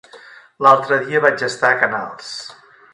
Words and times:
L'altre 0.67 0.97
dia 1.03 1.23
vaig 1.27 1.47
estar 1.49 1.73
a 1.73 1.79
Canals. 1.85 2.35